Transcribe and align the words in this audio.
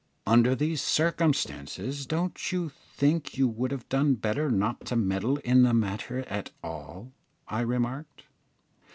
"Under 0.25 0.55
these 0.55 0.81
circumstances, 0.81 2.07
don't 2.07 2.51
you 2.51 2.69
think 2.69 3.37
you 3.37 3.47
would 3.47 3.69
have 3.69 3.87
done 3.87 4.15
better 4.15 4.49
not 4.49 4.83
to 4.87 4.95
meddle 4.95 5.37
in 5.43 5.61
the 5.61 5.75
matter 5.75 6.21
at 6.21 6.49
all?" 6.63 7.11
I 7.47 7.59
remarked. 7.61 8.23